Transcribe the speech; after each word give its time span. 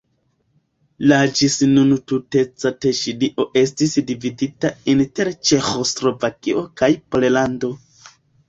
La 1.11 1.17
ĝis 1.39 1.57
nun 1.73 1.91
tuteca 2.11 2.71
Teŝinio 2.85 3.45
estis 3.63 3.93
dividita 4.09 4.73
inter 4.95 5.31
Ĉeĥoslovakio 5.51 6.67
kaj 6.83 6.91
Pollando. 7.13 7.71